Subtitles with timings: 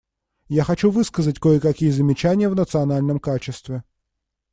[0.49, 3.83] Я хочу высказать кое-какие замечания в национальном качестве.